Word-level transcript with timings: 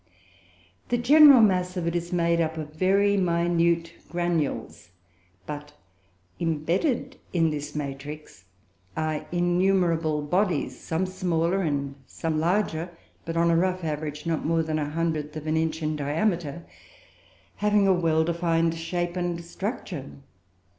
The 0.89 0.97
general 0.97 1.41
mass 1.41 1.77
of 1.77 1.85
it 1.85 1.95
is 1.95 2.11
made 2.11 2.41
up 2.41 2.57
of 2.57 2.73
very 2.73 3.17
minute 3.17 3.93
granules; 4.09 4.89
but, 5.45 5.73
imbedded 6.39 7.17
in 7.33 7.51
this 7.51 7.75
matrix, 7.75 8.45
are 8.97 9.27
innumerable 9.31 10.23
bodies, 10.23 10.79
some 10.79 11.05
smaller 11.05 11.61
and 11.61 11.93
some 12.07 12.39
larger, 12.39 12.89
but, 13.25 13.37
on 13.37 13.51
a 13.51 13.55
rough 13.55 13.83
average, 13.83 14.25
not 14.25 14.43
more 14.43 14.63
than 14.63 14.79
a 14.79 14.89
hundredth 14.89 15.35
of 15.35 15.45
an 15.45 15.55
inch 15.55 15.83
in 15.83 15.95
diameter, 15.97 16.65
having 17.57 17.85
a 17.87 17.93
well 17.93 18.23
defined 18.23 18.73
shape 18.73 19.15
and 19.15 19.45
structure. 19.45 20.13